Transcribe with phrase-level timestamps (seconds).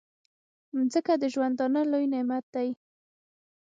[0.75, 2.69] مځکه د ژوندانه لوی نعمت دی.